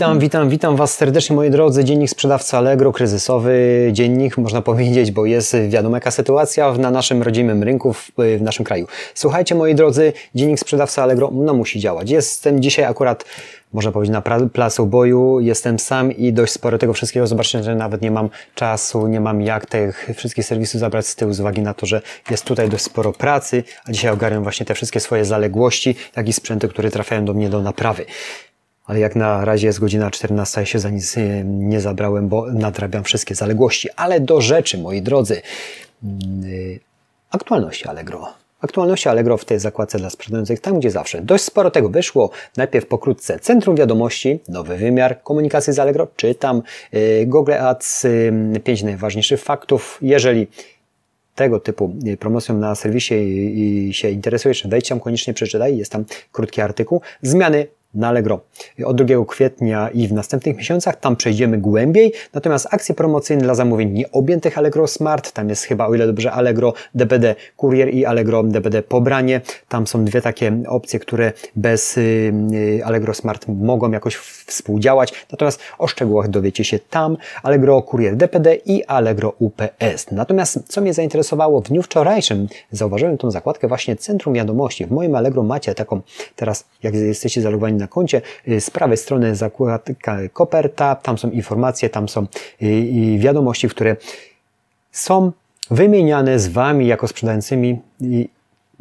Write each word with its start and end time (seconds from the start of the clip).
Witam, 0.00 0.18
witam, 0.18 0.48
witam 0.48 0.76
Was 0.76 0.94
serdecznie 0.94 1.36
moi 1.36 1.50
drodzy. 1.50 1.84
Dziennik 1.84 2.10
sprzedawca 2.10 2.58
Allegro, 2.58 2.92
kryzysowy 2.92 3.88
dziennik, 3.92 4.38
można 4.38 4.62
powiedzieć, 4.70 5.10
bo 5.10 5.26
jest 5.26 5.56
wiadomo 5.68 5.96
jaka 5.96 6.10
sytuacja 6.10 6.72
na 6.72 6.90
naszym 6.90 7.22
rodzimym 7.22 7.62
rynku, 7.62 7.92
w, 7.92 8.10
w 8.38 8.42
naszym 8.42 8.64
kraju. 8.64 8.86
Słuchajcie 9.14 9.54
moi 9.54 9.74
drodzy, 9.74 10.12
dziennik 10.34 10.58
sprzedawca 10.58 11.02
Allegro 11.02 11.30
no, 11.32 11.54
musi 11.54 11.80
działać. 11.80 12.10
Jestem 12.10 12.62
dzisiaj 12.62 12.84
akurat 12.84 13.24
można 13.72 13.92
powiedzieć, 13.92 14.12
na 14.12 14.22
placu 14.52 14.86
boju. 14.86 15.40
Jestem 15.40 15.78
sam 15.78 16.12
i 16.12 16.32
dość 16.32 16.52
sporo 16.52 16.78
tego 16.78 16.92
wszystkiego. 16.92 17.26
Zobaczcie, 17.26 17.62
że 17.62 17.74
nawet 17.74 18.02
nie 18.02 18.10
mam 18.10 18.28
czasu, 18.54 19.06
nie 19.06 19.20
mam 19.20 19.42
jak 19.42 19.66
tych 19.66 20.10
wszystkich 20.16 20.44
serwisów 20.44 20.80
zabrać 20.80 21.06
z 21.06 21.16
tyłu 21.16 21.32
z 21.32 21.40
uwagi 21.40 21.62
na 21.62 21.74
to, 21.74 21.86
że 21.86 22.02
jest 22.30 22.44
tutaj 22.44 22.68
dość 22.68 22.84
sporo 22.84 23.12
pracy, 23.12 23.64
a 23.84 23.92
dzisiaj 23.92 24.10
ogarniam 24.10 24.42
właśnie 24.42 24.66
te 24.66 24.74
wszystkie 24.74 25.00
swoje 25.00 25.24
zaległości, 25.24 25.94
jak 26.16 26.28
i 26.28 26.32
sprzęty, 26.32 26.68
które 26.68 26.90
trafiają 26.90 27.24
do 27.24 27.34
mnie 27.34 27.48
do 27.50 27.62
naprawy 27.62 28.06
ale 28.90 29.00
jak 29.00 29.16
na 29.16 29.44
razie 29.44 29.66
jest 29.66 29.80
godzina 29.80 30.10
14, 30.10 30.60
ja 30.60 30.66
się 30.66 30.78
za 30.78 30.90
nic 30.90 31.18
e, 31.18 31.44
nie 31.44 31.80
zabrałem, 31.80 32.28
bo 32.28 32.46
nadrabiam 32.52 33.04
wszystkie 33.04 33.34
zaległości. 33.34 33.88
Ale 33.96 34.20
do 34.20 34.40
rzeczy, 34.40 34.78
moi 34.78 35.02
drodzy. 35.02 35.42
Mm, 36.04 36.20
e, 36.44 36.78
aktualności 37.30 37.88
Allegro. 37.88 38.28
Aktualności 38.60 39.08
Allegro 39.08 39.36
w 39.36 39.44
tej 39.44 39.58
zakładce 39.58 39.98
dla 39.98 40.10
sprzedających, 40.10 40.60
tam 40.60 40.78
gdzie 40.78 40.90
zawsze. 40.90 41.22
Dość 41.22 41.44
sporo 41.44 41.70
tego 41.70 41.88
wyszło. 41.88 42.30
Najpierw 42.56 42.86
pokrótce 42.86 43.38
Centrum 43.38 43.76
Wiadomości, 43.76 44.40
nowy 44.48 44.76
wymiar 44.76 45.22
komunikacji 45.22 45.72
z 45.72 45.78
Allegro, 45.78 46.08
czytam 46.16 46.62
e, 46.92 47.26
Google 47.26 47.52
Ads, 47.52 48.06
pięć 48.64 48.82
najważniejszych 48.82 49.40
faktów. 49.40 49.98
Jeżeli 50.02 50.46
tego 51.34 51.60
typu 51.60 51.94
promocją 52.18 52.58
na 52.58 52.74
serwisie 52.74 53.14
i 53.88 53.94
się 53.94 54.10
interesujesz, 54.10 54.66
wejdź 54.66 54.88
tam 54.88 55.00
koniecznie 55.00 55.34
przeczytaj, 55.34 55.76
jest 55.76 55.92
tam 55.92 56.04
krótki 56.32 56.60
artykuł. 56.60 57.00
Zmiany 57.22 57.66
na 57.94 58.08
Allegro 58.08 58.40
od 58.84 59.02
2 59.02 59.24
kwietnia 59.24 59.88
i 59.88 60.08
w 60.08 60.12
następnych 60.12 60.56
miesiącach. 60.56 61.00
Tam 61.00 61.16
przejdziemy 61.16 61.58
głębiej. 61.58 62.12
Natomiast 62.34 62.68
akcje 62.70 62.94
promocyjne 62.94 63.42
dla 63.42 63.54
zamówień 63.54 63.90
nieobjętych 63.90 64.58
Allegro 64.58 64.86
Smart, 64.86 65.32
tam 65.32 65.48
jest 65.48 65.64
chyba 65.64 65.86
o 65.86 65.94
ile 65.94 66.06
dobrze 66.06 66.32
Allegro 66.32 66.72
DPD 66.94 67.34
Courier 67.56 67.94
i 67.94 68.04
Allegro 68.04 68.42
DPD 68.42 68.82
Pobranie. 68.82 69.40
Tam 69.68 69.86
są 69.86 70.04
dwie 70.04 70.22
takie 70.22 70.62
opcje, 70.68 71.00
które 71.00 71.32
bez 71.56 71.98
y, 71.98 72.32
y, 72.52 72.84
Allegro 72.84 73.14
Smart 73.14 73.48
mogą 73.48 73.90
jakoś 73.90 74.16
współdziałać. 74.16 75.12
Natomiast 75.32 75.60
o 75.78 75.86
szczegółach 75.86 76.28
dowiecie 76.28 76.64
się 76.64 76.78
tam. 76.78 77.16
Allegro 77.42 77.82
Courier 77.82 78.16
DPD 78.16 78.54
i 78.54 78.84
Allegro 78.84 79.32
UPS. 79.38 80.10
Natomiast 80.12 80.58
co 80.68 80.80
mnie 80.80 80.94
zainteresowało 80.94 81.60
w 81.60 81.64
dniu 81.64 81.82
wczorajszym, 81.82 82.48
zauważyłem 82.70 83.18
tą 83.18 83.30
zakładkę 83.30 83.68
właśnie 83.68 83.96
Centrum 83.96 84.34
Wiadomości. 84.34 84.86
W 84.86 84.90
moim 84.90 85.14
Allegro 85.14 85.42
macie 85.42 85.74
taką 85.74 86.00
teraz, 86.36 86.64
jak 86.82 86.94
jesteście 86.94 87.42
zalogowani 87.42 87.79
na 87.80 87.88
koncie. 87.88 88.22
Y, 88.48 88.60
z 88.60 88.70
prawej 88.70 88.96
strony 88.96 89.36
zakładka 89.36 90.18
koperta, 90.32 90.94
tam 90.94 91.18
są 91.18 91.30
informacje, 91.30 91.88
tam 91.88 92.08
są 92.08 92.26
y, 92.62 93.18
wiadomości, 93.18 93.68
które 93.68 93.96
są 94.92 95.32
wymieniane 95.70 96.38
z 96.38 96.48
Wami 96.48 96.86
jako 96.86 97.08
sprzedającymi 97.08 97.80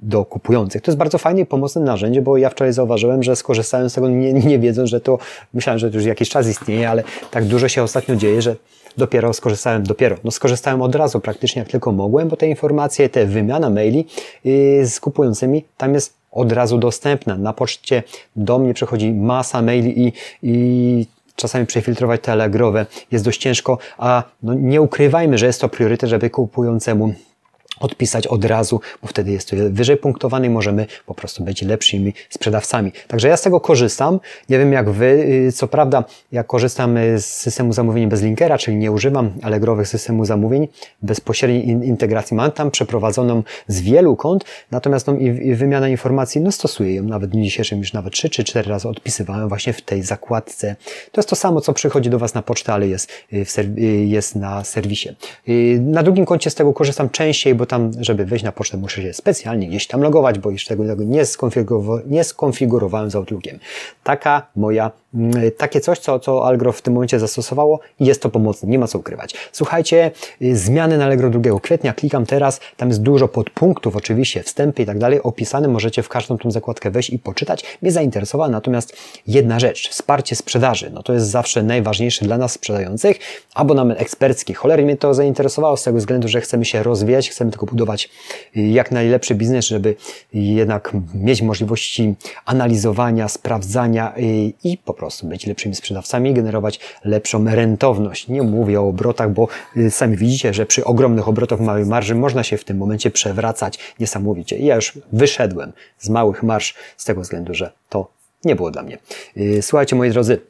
do 0.01 0.25
kupujących. 0.25 0.81
To 0.81 0.91
jest 0.91 0.97
bardzo 0.97 1.17
fajne 1.17 1.41
i 1.41 1.45
pomocne 1.45 1.81
narzędzie, 1.81 2.21
bo 2.21 2.37
ja 2.37 2.49
wczoraj 2.49 2.73
zauważyłem, 2.73 3.23
że 3.23 3.35
skorzystałem 3.35 3.89
z 3.89 3.93
tego 3.93 4.09
nie, 4.09 4.33
nie 4.33 4.59
wiedząc, 4.59 4.89
że 4.89 5.01
to, 5.01 5.17
myślałem, 5.53 5.79
że 5.79 5.89
to 5.89 5.97
już 5.97 6.05
jakiś 6.05 6.29
czas 6.29 6.47
istnieje, 6.47 6.89
ale 6.89 7.03
tak 7.31 7.45
dużo 7.45 7.67
się 7.67 7.83
ostatnio 7.83 8.15
dzieje, 8.15 8.41
że 8.41 8.55
dopiero 8.97 9.33
skorzystałem, 9.33 9.83
dopiero, 9.83 10.15
no 10.23 10.31
skorzystałem 10.31 10.81
od 10.81 10.95
razu 10.95 11.19
praktycznie 11.19 11.59
jak 11.59 11.71
tylko 11.71 11.91
mogłem, 11.91 12.27
bo 12.27 12.37
te 12.37 12.47
informacje, 12.47 13.09
te 13.09 13.25
wymiana 13.25 13.69
maili 13.69 14.05
yy, 14.43 14.85
z 14.85 14.99
kupującymi, 14.99 15.65
tam 15.77 15.93
jest 15.93 16.18
od 16.31 16.51
razu 16.51 16.77
dostępna. 16.77 17.37
Na 17.37 17.53
poczcie 17.53 18.03
do 18.35 18.59
mnie 18.59 18.73
przychodzi 18.73 19.11
masa 19.11 19.61
maili 19.61 20.07
i, 20.07 20.13
i 20.43 21.05
czasami 21.35 21.65
przefiltrować 21.65 22.21
te 22.21 22.31
jest 23.11 23.25
dość 23.25 23.41
ciężko, 23.41 23.77
a 23.97 24.23
no 24.43 24.53
nie 24.53 24.81
ukrywajmy, 24.81 25.37
że 25.37 25.45
jest 25.45 25.61
to 25.61 25.69
priorytet, 25.69 26.09
żeby 26.09 26.29
kupującemu 26.29 27.13
odpisać 27.79 28.27
od 28.27 28.45
razu, 28.45 28.81
bo 29.01 29.07
wtedy 29.07 29.31
jest 29.31 29.49
to 29.49 29.55
wyżej 29.69 29.97
punktowany 29.97 30.47
i 30.47 30.49
możemy 30.49 30.85
po 31.05 31.13
prostu 31.13 31.43
być 31.43 31.61
lepszymi 31.61 32.13
sprzedawcami. 32.29 32.91
Także 33.07 33.27
ja 33.27 33.37
z 33.37 33.41
tego 33.41 33.59
korzystam. 33.59 34.19
Nie 34.49 34.59
wiem 34.59 34.73
jak 34.73 34.89
Wy. 34.89 35.05
Y, 35.47 35.51
co 35.51 35.67
prawda, 35.67 36.03
ja 36.31 36.43
korzystam 36.43 36.97
z 37.17 37.25
systemu 37.25 37.73
zamówień 37.73 38.09
bez 38.09 38.21
linkera, 38.21 38.57
czyli 38.57 38.77
nie 38.77 38.91
używam 38.91 39.31
Allegrowych 39.41 39.87
systemu 39.87 40.25
zamówień 40.25 40.67
bezpośredniej 41.01 41.67
integracji. 41.67 42.37
Mam 42.37 42.51
tam 42.51 42.71
przeprowadzoną 42.71 43.43
z 43.67 43.81
wielu 43.81 44.15
kont, 44.15 44.45
natomiast 44.71 45.07
no, 45.07 45.13
i, 45.13 45.55
wymiana 45.55 45.89
informacji, 45.89 46.41
no 46.41 46.51
stosuję 46.51 46.95
ją 46.95 47.03
nawet 47.03 47.29
w 47.29 47.33
dniu 47.33 47.43
dzisiejszym 47.43 47.79
już 47.79 47.93
nawet 47.93 48.13
3 48.13 48.29
czy 48.29 48.43
4 48.43 48.69
razy 48.69 48.89
odpisywałem 48.89 49.49
właśnie 49.49 49.73
w 49.73 49.81
tej 49.81 50.03
zakładce. 50.03 50.75
To 51.11 51.21
jest 51.21 51.29
to 51.29 51.35
samo, 51.35 51.61
co 51.61 51.73
przychodzi 51.73 52.09
do 52.09 52.19
Was 52.19 52.33
na 52.33 52.41
pocztę, 52.41 52.73
ale 52.73 52.87
jest, 52.87 53.11
y, 53.33 53.45
y, 53.77 54.05
jest 54.05 54.35
na 54.35 54.63
serwisie. 54.63 55.09
Na 55.79 56.03
drugim 56.03 56.25
koncie 56.25 56.49
z 56.49 56.55
tego 56.55 56.73
korzystam 56.73 57.09
częściej, 57.09 57.55
bo 57.55 57.65
tam, 57.69 57.91
żeby 57.99 58.25
wejść 58.25 58.45
na 58.45 58.51
pocztę, 58.51 58.77
muszę 58.77 59.01
się 59.01 59.13
specjalnie 59.13 59.67
gdzieś 59.67 59.87
tam 59.87 60.01
logować, 60.01 60.39
bo 60.39 60.51
jeszcze 60.51 60.75
tego 60.77 61.03
nie, 61.03 61.25
skonfigurowałem, 61.25 62.03
nie 62.11 62.23
skonfigurowałem 62.23 63.11
z 63.11 63.15
Outlookiem. 63.15 63.59
Taka 64.03 64.47
moja 64.55 64.91
takie 65.57 65.81
coś, 65.81 65.99
co, 65.99 66.19
co 66.19 66.45
Allegro 66.45 66.71
w 66.71 66.81
tym 66.81 66.93
momencie 66.93 67.19
zastosowało 67.19 67.79
i 67.99 68.05
jest 68.05 68.21
to 68.21 68.29
pomocne, 68.29 68.69
nie 68.69 68.79
ma 68.79 68.87
co 68.87 68.99
ukrywać. 68.99 69.33
Słuchajcie, 69.51 70.11
zmiany 70.53 70.97
na 70.97 71.05
Allegro 71.05 71.29
2 71.29 71.59
kwietnia, 71.59 71.93
klikam 71.93 72.25
teraz, 72.25 72.59
tam 72.77 72.89
jest 72.89 73.01
dużo 73.01 73.27
podpunktów, 73.27 73.95
oczywiście, 73.95 74.43
wstępy 74.43 74.81
i 74.81 74.85
tak 74.85 74.99
dalej, 74.99 75.23
opisane, 75.23 75.67
możecie 75.67 76.03
w 76.03 76.09
każdą 76.09 76.37
tą 76.37 76.51
zakładkę 76.51 76.91
wejść 76.91 77.09
i 77.09 77.19
poczytać. 77.19 77.63
Mnie 77.81 77.91
zainteresowała 77.91 78.49
natomiast 78.49 78.97
jedna 79.27 79.59
rzecz, 79.59 79.89
wsparcie 79.89 80.35
sprzedaży, 80.35 80.91
no 80.93 81.03
to 81.03 81.13
jest 81.13 81.27
zawsze 81.27 81.63
najważniejsze 81.63 82.25
dla 82.25 82.37
nas 82.37 82.51
sprzedających, 82.51 83.19
abonament 83.53 84.01
ekspercki, 84.01 84.53
cholery 84.53 84.83
mnie 84.83 84.97
to 84.97 85.13
zainteresowało 85.13 85.77
z 85.77 85.83
tego 85.83 85.97
względu, 85.97 86.27
że 86.27 86.41
chcemy 86.41 86.65
się 86.65 86.83
rozwijać, 86.83 87.29
chcemy 87.29 87.51
tylko 87.51 87.65
budować 87.65 88.09
y, 88.57 88.61
jak 88.61 88.91
najlepszy 88.91 89.35
biznes, 89.35 89.65
żeby 89.65 89.95
jednak 90.33 90.91
mieć 91.13 91.41
możliwości 91.41 92.15
analizowania, 92.45 93.27
sprawdzania 93.27 94.13
y, 94.17 94.21
i 94.63 94.77
po 94.77 94.93
prostu 94.99 95.27
być 95.27 95.47
lepszymi 95.47 95.75
sprzedawcami, 95.75 96.33
generować 96.33 96.79
lepszą 97.05 97.45
rentowność. 97.45 98.27
Nie 98.27 98.41
mówię 98.41 98.81
o 98.81 98.87
obrotach, 98.87 99.33
bo 99.33 99.47
y, 99.77 99.91
sami 99.91 100.17
widzicie, 100.17 100.53
że 100.53 100.65
przy 100.65 100.85
ogromnych 100.85 101.27
obrotach 101.27 101.59
małej 101.59 101.85
marży 101.85 102.15
można 102.15 102.43
się 102.43 102.57
w 102.57 102.63
tym 102.63 102.77
momencie 102.77 103.11
przewracać 103.11 103.79
niesamowicie. 103.99 104.57
Ja 104.57 104.75
już 104.75 104.93
wyszedłem 105.11 105.73
z 105.97 106.09
małych 106.09 106.43
marsz 106.43 106.73
z 106.97 107.05
tego 107.05 107.21
względu, 107.21 107.53
że 107.53 107.71
to 107.89 108.11
nie 108.45 108.55
było 108.55 108.71
dla 108.71 108.83
mnie. 108.83 108.97
Y, 109.37 109.61
słuchajcie, 109.61 109.95
moi 109.95 110.09
drodzy, 110.09 110.41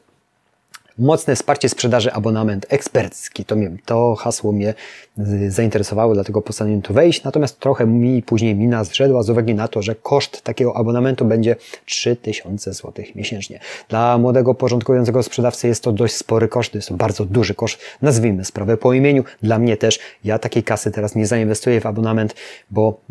Mocne 0.99 1.35
wsparcie 1.35 1.69
sprzedaży, 1.69 2.13
abonament 2.13 2.65
ekspercki. 2.69 3.45
To, 3.45 3.55
mnie, 3.55 3.71
to 3.85 4.15
hasło 4.15 4.51
mnie 4.51 4.73
y, 5.19 5.51
zainteresowało, 5.51 6.13
dlatego 6.13 6.41
postanowiłem 6.41 6.81
tu 6.81 6.93
wejść. 6.93 7.23
Natomiast 7.23 7.59
trochę 7.59 7.85
mi 7.85 8.23
później 8.23 8.55
mina 8.55 8.83
zrzedła 8.83 9.23
z 9.23 9.29
uwagi 9.29 9.55
na 9.55 9.67
to, 9.67 9.81
że 9.81 9.95
koszt 9.95 10.41
takiego 10.41 10.77
abonamentu 10.77 11.25
będzie 11.25 11.55
3000 11.85 12.73
zł 12.73 13.05
miesięcznie. 13.15 13.59
Dla 13.89 14.17
młodego, 14.17 14.55
porządkującego 14.55 15.23
sprzedawcy 15.23 15.67
jest 15.67 15.83
to 15.83 15.91
dość 15.91 16.15
spory 16.15 16.47
koszt, 16.47 16.75
jest 16.75 16.87
to 16.87 16.93
bardzo 16.93 17.25
duży 17.25 17.53
koszt. 17.53 17.79
Nazwijmy 18.01 18.45
sprawę 18.45 18.77
po 18.77 18.93
imieniu. 18.93 19.23
Dla 19.43 19.59
mnie 19.59 19.77
też, 19.77 19.99
ja 20.23 20.39
takiej 20.39 20.63
kasy 20.63 20.91
teraz 20.91 21.15
nie 21.15 21.27
zainwestuję 21.27 21.81
w 21.81 21.85
abonament, 21.85 22.35
bo 22.71 23.01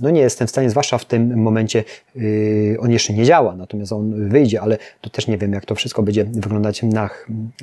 no 0.00 0.10
nie 0.10 0.20
jestem 0.20 0.46
w 0.46 0.50
stanie, 0.50 0.70
zwłaszcza 0.70 0.98
w 0.98 1.04
tym 1.04 1.42
momencie, 1.42 1.84
yy, 2.14 2.76
on 2.80 2.90
jeszcze 2.90 3.12
nie 3.12 3.24
działa, 3.24 3.56
natomiast 3.56 3.92
on 3.92 4.28
wyjdzie, 4.28 4.60
ale 4.60 4.78
to 5.00 5.10
też 5.10 5.26
nie 5.26 5.38
wiem, 5.38 5.52
jak 5.52 5.64
to 5.64 5.74
wszystko 5.74 6.02
będzie 6.02 6.24
wyglądać 6.24 6.82
na, 6.82 7.10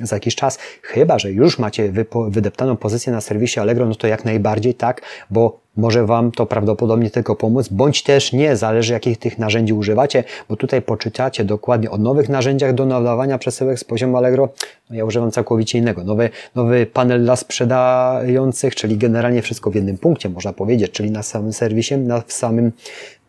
za 0.02 0.16
jakiś 0.16 0.34
czas. 0.34 0.58
Chyba, 0.82 1.18
że 1.18 1.32
już 1.32 1.58
macie 1.58 1.92
wydeptaną 2.28 2.76
pozycję 2.76 3.12
na 3.12 3.20
serwisie 3.20 3.60
Allegro, 3.60 3.86
no 3.86 3.94
to 3.94 4.06
jak 4.06 4.24
najbardziej 4.24 4.74
tak, 4.74 5.02
bo 5.30 5.63
może 5.76 6.06
Wam 6.06 6.32
to 6.32 6.46
prawdopodobnie 6.46 7.10
tylko 7.10 7.36
pomóc, 7.36 7.68
bądź 7.68 8.02
też 8.02 8.32
nie, 8.32 8.56
zależy 8.56 8.92
jakich 8.92 9.18
tych 9.18 9.38
narzędzi 9.38 9.72
używacie, 9.72 10.24
bo 10.48 10.56
tutaj 10.56 10.82
poczytacie 10.82 11.44
dokładnie 11.44 11.90
o 11.90 11.98
nowych 11.98 12.28
narzędziach 12.28 12.74
do 12.74 12.86
nadawania 12.86 13.38
przesyłek 13.38 13.78
z 13.78 13.84
poziomu 13.84 14.16
Allegro. 14.16 14.48
No 14.90 14.96
ja 14.96 15.04
używam 15.04 15.30
całkowicie 15.30 15.78
innego. 15.78 16.04
Nowy, 16.04 16.30
nowy 16.54 16.86
panel 16.86 17.24
dla 17.24 17.36
sprzedających, 17.36 18.74
czyli 18.74 18.96
generalnie 18.96 19.42
wszystko 19.42 19.70
w 19.70 19.74
jednym 19.74 19.98
punkcie, 19.98 20.28
można 20.28 20.52
powiedzieć, 20.52 20.92
czyli 20.92 21.10
na 21.10 21.22
samym 21.22 21.52
serwisie, 21.52 21.98
na 21.98 22.22
samym 22.28 22.72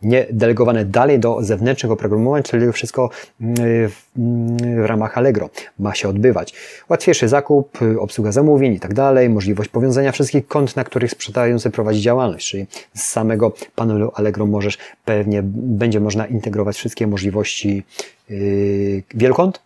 nie 0.02 0.28
delegowane 0.32 0.86
dalej 0.86 1.20
do 1.20 1.44
zewnętrznych 1.44 1.92
oprogramowań, 1.92 2.44
czyli 2.44 2.72
wszystko 2.72 3.10
mm, 3.42 3.56
w, 3.90 4.02
mm, 4.18 4.84
w 4.84 4.86
ramach 4.86 5.18
Allegro 5.18 5.50
ma 5.80 5.96
się 5.96 6.10
odbywać. 6.10 6.54
Łatwiejszy 6.90 7.28
zakup, 7.28 7.80
obsługa 8.00 8.32
zamówień 8.32 8.74
i 8.74 8.80
tak 8.80 8.94
dalej, 8.94 9.30
możliwość 9.30 9.70
powiązania 9.70 10.12
wszystkich 10.12 10.48
kont, 10.48 10.76
na 10.76 10.84
których 10.84 11.12
sprzedający 11.12 11.72
prowadzi 11.72 12.02
działalność, 12.02 12.50
czyli 12.50 12.66
z 12.94 13.04
samego 13.04 13.54
panelu 13.76 14.12
Allegro 14.16 14.46
możesz 14.46 14.78
pewnie, 15.06 15.42
będzie 15.44 16.00
można 16.00 16.26
integrować 16.26 16.76
wszystkie 16.76 17.08
możliwości 17.08 17.84
yy, 18.30 19.04
wielokont, 19.14 19.65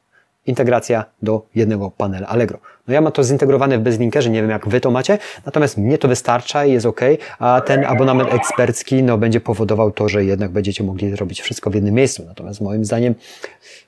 integracja 0.49 1.05
do 1.21 1.45
jednego 1.55 1.91
panela 1.91 2.27
Allegro. 2.27 2.59
No 2.87 2.93
ja 2.93 3.01
mam 3.01 3.11
to 3.11 3.23
zintegrowane 3.23 3.77
w 3.77 3.81
Bezlinkerze, 3.81 4.29
nie 4.29 4.41
wiem 4.41 4.49
jak 4.49 4.67
Wy 4.67 4.81
to 4.81 4.91
macie, 4.91 5.17
natomiast 5.45 5.77
mnie 5.77 5.97
to 5.97 6.07
wystarcza 6.07 6.65
i 6.65 6.71
jest 6.71 6.85
ok, 6.85 7.01
a 7.39 7.61
ten 7.61 7.85
abonament 7.85 8.33
ekspercki 8.33 9.03
no, 9.03 9.17
będzie 9.17 9.39
powodował 9.39 9.91
to, 9.91 10.09
że 10.09 10.25
jednak 10.25 10.51
będziecie 10.51 10.83
mogli 10.83 11.11
zrobić 11.11 11.41
wszystko 11.41 11.69
w 11.69 11.75
jednym 11.75 11.93
miejscu. 11.93 12.25
Natomiast 12.25 12.61
moim 12.61 12.85
zdaniem 12.85 13.15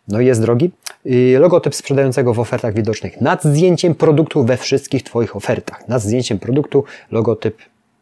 no 0.07 0.19
jest 0.19 0.41
drogi. 0.41 0.71
Logotyp 1.39 1.75
sprzedającego 1.75 2.33
w 2.33 2.39
ofertach 2.39 2.73
widocznych 2.73 3.21
nad 3.21 3.43
zdjęciem 3.43 3.95
produktu 3.95 4.43
we 4.43 4.57
wszystkich 4.57 5.03
Twoich 5.03 5.35
ofertach. 5.35 5.87
Nad 5.87 6.01
zdjęciem 6.01 6.39
produktu 6.39 6.83
logotyp 7.11 7.57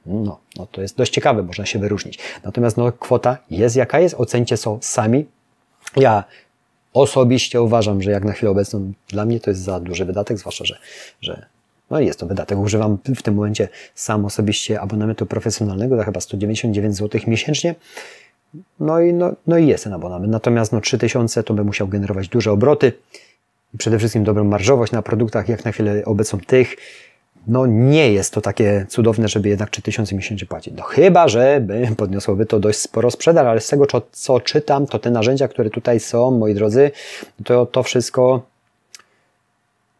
no, 0.06 0.40
no 0.58 0.68
to 0.72 0.82
jest 0.82 0.98
dość 0.98 1.14
ciekawe, 1.14 1.44
można 1.44 1.66
się 1.66 1.80
wyróżnić. 1.80 2.20
Natomiast 2.44 2.78
no, 2.78 2.92
kwota 2.92 3.38
jest 3.52 3.76
jaka 3.76 4.00
jest, 4.00 4.16
ocencie 4.18 4.58
są 4.58 4.78
sami. 4.82 5.26
Ja 5.96 6.24
osobiście 6.94 7.62
uważam, 7.62 8.02
że 8.02 8.12
jak 8.12 8.24
na 8.26 8.32
chwilę 8.32 8.52
obecną 8.52 8.94
dla 9.08 9.26
mnie 9.26 9.40
to 9.40 9.50
jest 9.50 9.62
za 9.62 9.80
duży 9.80 10.06
wydatek, 10.06 10.38
zwłaszcza, 10.38 10.66
że, 10.66 10.78
że 11.22 11.46
no 11.90 12.00
jest 12.00 12.20
to 12.20 12.26
wydatek. 12.26 12.58
Używam 12.58 12.98
w 13.16 13.22
tym 13.22 13.36
momencie 13.36 13.68
sam 13.96 14.26
osobiście 14.26 14.82
abonamentu 14.82 15.26
profesjonalnego 15.26 15.98
za 15.98 16.04
chyba 16.04 16.20
199 16.20 16.96
zł 16.96 17.22
miesięcznie. 17.28 17.76
No 18.80 19.02
i, 19.02 19.14
no, 19.14 19.34
no 19.48 19.58
i 19.58 19.68
jest 19.68 19.84
ten 19.84 19.94
abonament. 19.94 20.32
Natomiast 20.32 20.72
no, 20.72 20.82
3000 20.82 21.44
to 21.44 21.54
by 21.54 21.64
musiał 21.64 21.88
generować 21.88 22.28
duże 22.28 22.52
obroty 22.52 22.94
i 23.74 23.78
przede 23.78 24.00
wszystkim 24.00 24.24
dobrą 24.24 24.44
marżowość 24.44 24.92
na 24.92 25.02
produktach, 25.02 25.50
jak 25.50 25.66
na 25.66 25.72
chwilę 25.72 26.06
obecną 26.06 26.40
tych, 26.40 26.76
no 27.50 27.66
nie 27.66 28.12
jest 28.14 28.34
to 28.34 28.42
takie 28.42 28.86
cudowne, 28.90 29.28
żeby 29.28 29.50
jednak 29.50 29.70
3000 29.70 30.16
miesięcznie 30.16 30.48
płacić. 30.48 30.74
No 30.78 30.84
chyba, 30.84 31.28
że 31.28 31.66
podniosłoby 31.98 32.46
to 32.46 32.60
dość 32.60 32.80
sporo 32.80 33.12
sprzedaż, 33.12 33.46
ale 33.46 33.62
z 33.62 33.68
tego, 33.68 33.86
co, 33.86 34.02
co 34.12 34.40
czytam, 34.40 34.88
to 34.88 35.00
te 35.00 35.12
narzędzia, 35.12 35.48
które 35.48 35.70
tutaj 35.70 36.00
są, 36.00 36.32
moi 36.32 36.54
drodzy, 36.54 36.92
to 37.46 37.66
to 37.66 37.84
wszystko 37.84 38.42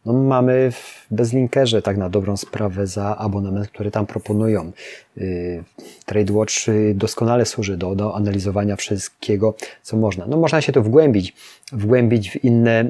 no, 0.06 0.12
mamy 0.12 0.70
w 0.72 1.06
Bezlinkerze 1.10 1.82
tak 1.82 1.96
na 1.96 2.08
dobrą 2.08 2.36
sprawę 2.36 2.86
za 2.86 3.16
abonament, 3.16 3.68
który 3.68 3.90
tam 3.90 4.06
proponują. 4.06 4.72
Yy, 5.16 5.64
TradeWatch 6.06 6.68
y, 6.68 6.94
doskonale 6.94 7.46
służy 7.46 7.76
do, 7.76 7.94
do 7.94 8.16
analizowania 8.16 8.76
wszystkiego, 8.76 9.54
co 9.82 9.96
można. 9.96 10.26
No 10.26 10.36
można 10.36 10.60
się 10.60 10.72
to 10.72 10.82
wgłębić, 10.82 11.34
wgłębić 11.72 12.30
w 12.30 12.44
inne, 12.44 12.84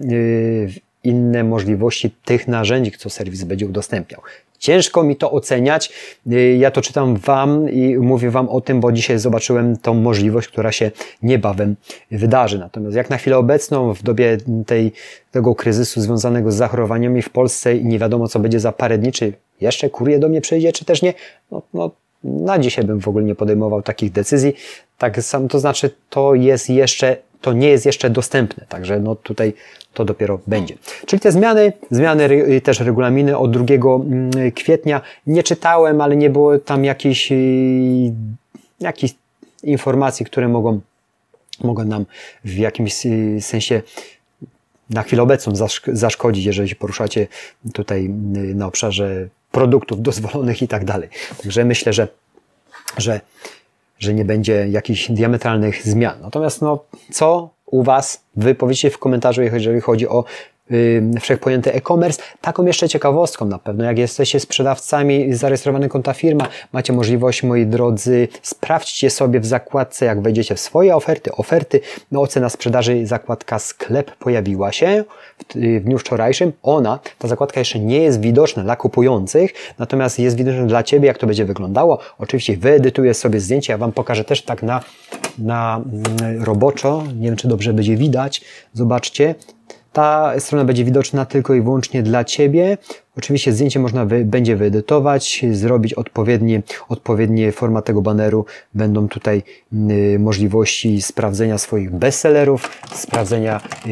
w 0.67 0.90
inne 1.05 1.45
możliwości 1.45 2.11
tych 2.25 2.49
narzędzi, 2.49 2.93
co 2.99 3.11
serwis 3.11 3.45
będzie 3.45 3.67
udostępniał. 3.67 4.21
Ciężko 4.59 5.03
mi 5.03 5.17
to 5.17 5.31
oceniać. 5.31 5.93
Y, 6.33 6.57
ja 6.57 6.71
to 6.71 6.83
czytam 6.83 7.17
Wam 7.17 7.71
i 7.71 7.97
mówię 7.99 8.31
Wam 8.31 8.49
o 8.49 8.61
tym, 8.61 8.81
bo 8.81 8.93
dzisiaj 8.93 9.19
zobaczyłem 9.19 9.77
tą 9.77 9.95
możliwość, 9.95 10.49
która 10.49 10.73
się 10.73 10.91
niebawem 11.23 11.77
wydarzy. 12.11 12.59
Natomiast 12.59 12.97
jak 12.97 13.11
na 13.11 13.17
chwilę 13.17 13.39
obecną, 13.39 13.95
w 13.95 14.03
dobie 14.03 14.39
tej, 14.67 14.93
tego 15.31 15.55
kryzysu 15.55 16.01
związanego 16.01 16.53
z 16.53 16.55
zachorowaniami 16.55 17.23
w 17.23 17.31
Polsce 17.31 17.77
i 17.77 17.85
nie 17.85 17.99
wiadomo, 17.99 18.29
co 18.29 18.41
będzie 18.41 18.61
za 18.61 18.73
parę 18.73 18.99
dni, 18.99 19.13
czy 19.13 19.33
jeszcze 19.61 19.91
kurier 19.91 20.21
do 20.21 20.29
mnie 20.29 20.41
przyjdzie, 20.41 20.73
czy 20.73 20.85
też 20.85 21.03
nie, 21.03 21.15
no, 21.51 21.63
no 21.75 21.91
na 22.25 22.59
dzisiaj 22.59 22.85
bym 22.85 23.01
w 23.01 23.09
ogóle 23.09 23.25
nie 23.25 23.35
podejmował 23.35 23.83
takich 23.83 24.13
decyzji. 24.13 24.55
Tak 24.99 25.23
sam, 25.23 25.49
to 25.49 25.59
znaczy, 25.59 25.91
to 26.11 26.35
jest 26.35 26.71
jeszcze, 26.71 27.17
to 27.41 27.53
nie 27.53 27.69
jest 27.69 27.87
jeszcze 27.87 28.11
dostępne. 28.11 28.67
Także 28.69 29.01
no 29.01 29.15
tutaj 29.15 29.53
to 29.95 30.05
dopiero 30.05 30.41
będzie. 30.47 30.75
Czyli 31.07 31.21
te 31.21 31.33
zmiany, 31.33 31.73
zmiany 31.91 32.25
y, 32.25 32.61
też 32.61 32.81
regulaminy 32.81 33.39
od 33.39 33.51
2 33.51 33.65
mm, 33.75 34.53
kwietnia 34.53 35.01
nie 35.27 35.43
czytałem, 35.43 36.01
ale 36.01 36.17
nie 36.17 36.31
było 36.31 36.59
tam 36.59 36.85
jakichś, 36.85 37.33
y, 37.33 38.13
jakichś 38.81 39.15
informacji, 39.63 40.27
które 40.27 40.49
mogą, 40.49 40.81
mogą 41.63 41.85
nam 41.85 42.07
w 42.45 42.57
jakimś 42.57 43.07
y, 43.07 43.39
sensie 43.41 43.83
na 44.91 45.03
chwilę 45.03 45.23
obecną 45.23 45.53
zaszkodzić, 45.87 46.45
jeżeli 46.45 46.69
się 46.69 46.77
poruszacie 46.77 47.27
tutaj 47.73 48.09
na 48.55 48.67
obszarze 48.67 49.29
produktów 49.51 50.03
dozwolonych 50.09 50.63
i 50.63 50.69
tak 50.69 50.85
dalej. 50.85 51.09
Także 51.43 51.65
myślę, 51.65 51.93
że, 51.93 52.09
że, 52.97 53.21
że 54.01 54.15
nie 54.15 54.25
będzie 54.25 54.69
jakichś 54.69 55.11
diametralnych 55.11 55.83
zmian. 55.83 56.21
Natomiast 56.23 56.63
no, 56.63 56.85
co 57.13 57.51
u 57.67 57.83
Was. 57.83 58.25
Wy 58.37 58.55
powiedzcie 58.55 58.91
w 58.91 58.99
komentarzu, 58.99 59.43
jeżeli 59.43 59.81
chodzi 59.81 60.09
o 60.09 60.25
wszechpojęty 61.21 61.73
e-commerce. 61.75 62.23
Taką 62.41 62.67
jeszcze 62.67 62.89
ciekawostką 62.89 63.45
na 63.45 63.59
pewno, 63.59 63.85
jak 63.85 63.99
jesteście 63.99 64.41
sprzedawcami, 64.41 65.35
zarejestrowany 65.35 65.89
konta 65.89 66.15
firma, 66.15 66.49
macie 66.73 66.93
możliwość, 66.93 67.43
moi 67.43 67.67
drodzy, 67.67 68.29
sprawdźcie 68.43 69.11
sobie 69.11 69.41
w 69.41 69.47
zakładce, 69.47 70.07
jak 70.07 70.21
wejdziecie 70.23 70.55
w 70.55 70.61
swoje 70.61 70.97
oferty, 70.97 71.33
oferty, 71.33 71.81
no 72.13 72.21
ocena 72.21 72.49
sprzedaży, 72.49 73.07
zakładka 73.07 73.59
sklep 73.59 74.17
pojawiła 74.17 74.73
się 74.73 75.05
w, 75.39 75.55
w 75.81 75.85
dniu 75.85 75.99
wczorajszym. 75.99 76.53
Ona, 76.63 76.99
ta 77.19 77.29
zakładka 77.29 77.61
jeszcze 77.61 77.79
nie 77.79 77.99
jest 77.99 78.21
widoczna 78.21 78.63
dla 78.63 78.77
kupujących, 78.77 79.53
natomiast 79.79 80.19
jest 80.19 80.37
widoczna 80.37 80.67
dla 80.67 80.83
Ciebie, 80.83 81.07
jak 81.07 81.19
to 81.19 81.27
będzie 81.27 81.45
wyglądało. 81.45 81.99
Oczywiście 82.19 82.57
wyedytuję 82.57 83.15
sobie 83.15 83.41
zdjęcie, 83.41 83.73
ja 83.73 83.79
Wam 83.79 83.93
pokażę 83.93 84.25
też 84.25 84.43
tak 84.43 84.63
na, 84.63 84.81
na 85.39 85.83
mm, 86.21 86.45
roboczo, 86.45 87.05
nie 87.17 87.27
wiem, 87.27 87.37
czy 87.37 87.49
dobrze 87.49 87.73
będzie 87.73 87.97
widać. 87.97 88.45
Zobaczcie, 88.73 89.35
ta 89.93 90.35
strona 90.39 90.65
będzie 90.65 90.85
widoczna 90.85 91.25
tylko 91.25 91.55
i 91.55 91.61
wyłącznie 91.61 92.03
dla 92.03 92.25
Ciebie. 92.25 92.79
Oczywiście 93.17 93.53
zdjęcie 93.53 93.81
można 93.81 94.05
wy, 94.05 94.25
będzie 94.25 94.57
wyedytować, 94.57 95.45
zrobić 95.53 95.95
odpowiednie, 95.95 96.63
odpowiednie 96.89 97.53
format 97.53 97.85
tego 97.85 98.03
baneru. 98.03 98.45
Będą 98.75 99.09
tutaj 99.09 99.43
y, 99.91 100.19
możliwości 100.19 101.03
sprawdzenia 101.03 101.59
swoich 101.59 101.91
bestsellerów, 101.91 102.81
sprawdzenia 102.95 103.61
y, 103.87 103.91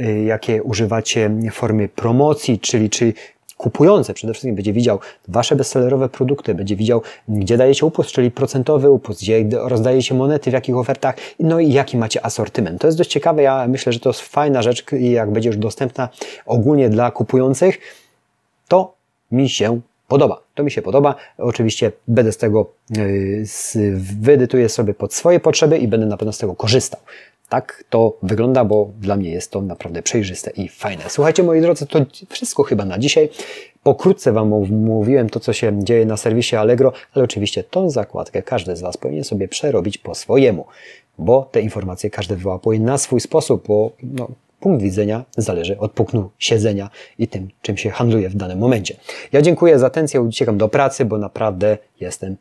y, 0.00 0.24
jakie 0.26 0.62
używacie 0.62 1.30
formy 1.52 1.88
promocji, 1.88 2.58
czyli 2.58 2.90
czy 2.90 3.12
kupujący 3.56 4.14
przede 4.14 4.32
wszystkim 4.32 4.54
będzie 4.54 4.72
widział 4.72 4.98
Wasze 5.28 5.56
bestsellerowe 5.56 6.08
produkty, 6.08 6.54
będzie 6.54 6.76
widział, 6.76 7.02
gdzie 7.28 7.56
dajecie 7.56 7.86
upust, 7.86 8.10
czyli 8.10 8.30
procentowy 8.30 8.90
upust, 8.90 9.20
gdzie 9.20 9.44
rozdajecie 9.52 10.14
monety, 10.14 10.50
w 10.50 10.52
jakich 10.52 10.76
ofertach, 10.76 11.16
no 11.40 11.60
i 11.60 11.72
jaki 11.72 11.96
macie 11.96 12.26
asortyment. 12.26 12.80
To 12.80 12.86
jest 12.86 12.98
dość 12.98 13.10
ciekawe, 13.10 13.42
ja 13.42 13.68
myślę, 13.68 13.92
że 13.92 14.00
to 14.00 14.08
jest 14.08 14.20
fajna 14.20 14.62
rzecz 14.62 14.84
i 14.92 15.10
jak 15.10 15.30
będzie 15.30 15.48
już 15.48 15.58
dostępna 15.58 16.08
ogólnie 16.46 16.88
dla 16.88 17.10
kupujących, 17.10 17.78
to 18.68 18.94
mi 19.32 19.48
się 19.48 19.80
podoba. 20.08 20.40
To 20.54 20.62
mi 20.64 20.70
się 20.70 20.82
podoba. 20.82 21.14
Oczywiście 21.38 21.92
będę 22.08 22.32
z 22.32 22.36
tego 22.36 22.70
yy, 22.90 23.44
wyedytuję 23.96 24.68
sobie 24.68 24.94
pod 24.94 25.14
swoje 25.14 25.40
potrzeby 25.40 25.78
i 25.78 25.88
będę 25.88 26.06
na 26.06 26.16
pewno 26.16 26.32
z 26.32 26.38
tego 26.38 26.54
korzystał. 26.54 27.00
Tak 27.48 27.84
to 27.90 28.16
wygląda, 28.22 28.64
bo 28.64 28.90
dla 29.00 29.16
mnie 29.16 29.30
jest 29.30 29.50
to 29.50 29.62
naprawdę 29.62 30.02
przejrzyste 30.02 30.50
i 30.50 30.68
fajne. 30.68 31.04
Słuchajcie, 31.08 31.42
moi 31.42 31.60
drodzy, 31.60 31.86
to 31.86 32.06
wszystko 32.28 32.62
chyba 32.62 32.84
na 32.84 32.98
dzisiaj. 32.98 33.28
Pokrótce 33.82 34.32
Wam 34.32 34.48
mówiłem 34.70 35.30
to, 35.30 35.40
co 35.40 35.52
się 35.52 35.84
dzieje 35.84 36.06
na 36.06 36.16
serwisie 36.16 36.56
Allegro, 36.56 36.92
ale 37.14 37.24
oczywiście 37.24 37.64
tą 37.64 37.90
zakładkę 37.90 38.42
każdy 38.42 38.76
z 38.76 38.80
Was 38.80 38.96
powinien 38.96 39.24
sobie 39.24 39.48
przerobić 39.48 39.98
po 39.98 40.14
swojemu, 40.14 40.64
bo 41.18 41.48
te 41.52 41.60
informacje 41.60 42.10
każdy 42.10 42.36
wyłapuje 42.36 42.80
na 42.80 42.98
swój 42.98 43.20
sposób, 43.20 43.66
bo 43.68 43.90
no, 44.02 44.28
punkt 44.60 44.82
widzenia 44.82 45.24
zależy 45.36 45.78
od 45.78 45.92
punktu 45.92 46.30
siedzenia 46.38 46.90
i 47.18 47.28
tym, 47.28 47.48
czym 47.62 47.76
się 47.76 47.90
handluje 47.90 48.28
w 48.28 48.34
danym 48.34 48.58
momencie. 48.58 48.96
Ja 49.32 49.42
dziękuję 49.42 49.78
za 49.78 49.86
atencję, 49.86 50.20
uciekam 50.20 50.58
do 50.58 50.68
pracy, 50.68 51.04
bo 51.04 51.18
naprawdę 51.18 51.78
jestem 52.00 52.36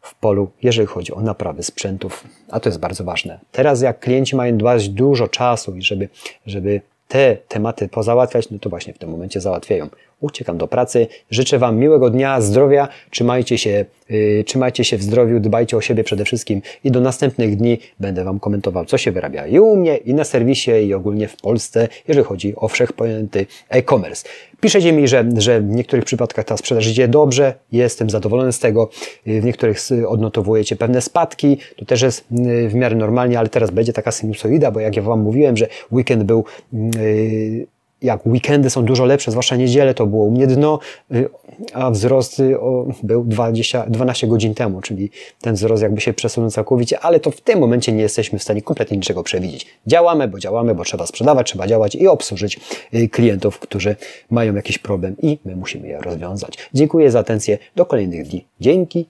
w 0.00 0.14
polu, 0.14 0.50
jeżeli 0.62 0.86
chodzi 0.86 1.12
o 1.12 1.20
naprawy 1.20 1.62
sprzętów, 1.62 2.24
a 2.50 2.60
to 2.60 2.68
jest 2.68 2.80
bardzo 2.80 3.04
ważne. 3.04 3.40
Teraz 3.52 3.80
jak 3.80 4.00
klienci 4.00 4.36
mają 4.36 4.58
dbać 4.58 4.88
dużo 4.88 5.28
czasu 5.28 5.76
i 5.76 5.82
żeby, 5.82 6.08
żeby 6.46 6.80
te 7.08 7.36
tematy 7.48 7.88
pozałatwiać, 7.88 8.50
no 8.50 8.58
to 8.58 8.70
właśnie 8.70 8.94
w 8.94 8.98
tym 8.98 9.10
momencie 9.10 9.40
załatwiają. 9.40 9.88
Uciekam 10.20 10.58
do 10.58 10.68
pracy. 10.68 11.06
Życzę 11.30 11.58
Wam 11.58 11.78
miłego 11.78 12.10
dnia, 12.10 12.40
zdrowia, 12.40 12.88
trzymajcie 13.10 13.58
się, 13.58 13.84
yy, 14.10 14.44
trzymajcie 14.46 14.84
się 14.84 14.96
w 14.96 15.02
zdrowiu, 15.02 15.40
dbajcie 15.40 15.76
o 15.76 15.80
siebie 15.80 16.04
przede 16.04 16.24
wszystkim 16.24 16.62
i 16.84 16.90
do 16.90 17.00
następnych 17.00 17.56
dni 17.56 17.78
będę 18.00 18.24
Wam 18.24 18.40
komentował, 18.40 18.84
co 18.84 18.98
się 18.98 19.12
wyrabia 19.12 19.46
i 19.46 19.58
u 19.58 19.76
mnie, 19.76 19.96
i 19.96 20.14
na 20.14 20.24
serwisie, 20.24 20.70
i 20.70 20.94
ogólnie 20.94 21.28
w 21.28 21.36
Polsce, 21.36 21.88
jeżeli 22.08 22.26
chodzi 22.26 22.56
o 22.56 22.68
wszechpojęty 22.68 23.46
e-commerce. 23.68 24.28
Piszecie 24.60 24.92
mi, 24.92 25.08
że, 25.08 25.24
że 25.36 25.60
w 25.60 25.68
niektórych 25.68 26.04
przypadkach 26.04 26.44
ta 26.44 26.56
sprzedaż 26.56 26.88
idzie 26.88 27.08
dobrze, 27.08 27.54
jestem 27.72 28.10
zadowolony 28.10 28.52
z 28.52 28.58
tego, 28.58 28.90
w 29.26 29.44
niektórych 29.44 29.78
odnotowujecie 30.08 30.76
pewne 30.76 31.00
spadki, 31.00 31.58
to 31.76 31.84
też 31.84 32.02
jest 32.02 32.24
yy, 32.30 32.68
w 32.68 32.74
miarę 32.74 32.96
normalnie, 32.96 33.38
ale 33.38 33.48
teraz 33.48 33.70
będzie 33.70 33.92
taka 33.92 34.12
sinusoida, 34.12 34.70
bo 34.70 34.80
jak 34.80 34.96
ja 34.96 35.02
Wam 35.02 35.20
mówiłem, 35.20 35.56
że 35.56 35.68
weekend 35.92 36.22
był 36.22 36.44
yy, 36.72 37.66
jak 38.02 38.26
weekendy 38.26 38.70
są 38.70 38.84
dużo 38.84 39.04
lepsze, 39.04 39.30
zwłaszcza 39.30 39.56
niedzielę, 39.56 39.94
to 39.94 40.06
było 40.06 40.24
u 40.24 40.30
mnie 40.30 40.46
dno, 40.46 40.78
y, 41.14 41.28
a 41.72 41.90
wzrost 41.90 42.40
y, 42.40 42.56
był 43.02 43.24
20, 43.24 43.86
12 43.88 44.26
godzin 44.26 44.54
temu, 44.54 44.80
czyli 44.80 45.10
ten 45.40 45.54
wzrost 45.54 45.82
jakby 45.82 46.00
się 46.00 46.12
przesunął 46.12 46.50
całkowicie, 46.50 47.00
ale 47.00 47.20
to 47.20 47.30
w 47.30 47.40
tym 47.40 47.58
momencie 47.58 47.92
nie 47.92 48.02
jesteśmy 48.02 48.38
w 48.38 48.42
stanie 48.42 48.62
kompletnie 48.62 48.96
niczego 48.96 49.22
przewidzieć. 49.22 49.66
Działamy, 49.86 50.28
bo 50.28 50.38
działamy, 50.38 50.74
bo 50.74 50.84
trzeba 50.84 51.06
sprzedawać, 51.06 51.46
trzeba 51.46 51.66
działać 51.66 51.94
i 51.94 52.08
obsłużyć 52.08 52.60
y, 52.94 53.08
klientów, 53.08 53.58
którzy 53.58 53.96
mają 54.30 54.54
jakiś 54.54 54.78
problem 54.78 55.16
i 55.22 55.38
my 55.44 55.56
musimy 55.56 55.88
je 55.88 56.00
rozwiązać. 56.00 56.58
Dziękuję 56.74 57.10
za 57.10 57.18
atencję. 57.18 57.58
Do 57.76 57.86
kolejnych 57.86 58.28
dni. 58.28 58.44
Dzięki. 58.60 59.06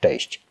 Cześć. 0.00 0.44